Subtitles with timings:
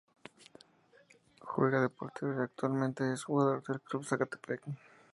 [1.41, 4.63] Juega de portero y actualmente es jugador del Club Zacatepec.